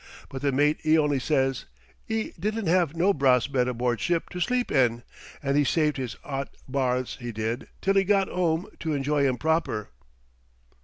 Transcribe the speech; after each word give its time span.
But 0.29 0.41
the 0.41 0.51
mate 0.51 0.79
'e 0.83 0.97
only 0.97 1.19
says 1.19 1.65
'e 2.09 2.31
didn't 2.39 2.65
have 2.65 2.95
no 2.95 3.13
brahss 3.13 3.45
bed 3.45 3.67
aboard 3.67 3.99
ship 4.01 4.29
to 4.29 4.39
sleep 4.39 4.71
in, 4.71 5.03
and 5.43 5.55
he 5.55 5.63
saved 5.63 5.97
his 5.97 6.15
'ot 6.25 6.49
barths, 6.67 7.17
he 7.17 7.31
did,'til 7.31 7.93
he 7.93 8.03
got 8.03 8.27
'ome 8.27 8.65
to 8.79 8.93
enjoy 8.93 9.27
'em 9.27 9.37
proper. 9.37 9.91